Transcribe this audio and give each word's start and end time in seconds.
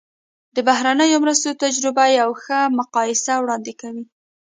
د 0.55 0.57
بهرنیو 0.67 1.21
مرستو 1.23 1.59
تجربه 1.63 2.03
یوه 2.19 2.35
ښه 2.43 2.59
مقایسه 2.79 3.33
وړاندې 3.39 3.73
کوي. 3.81 4.03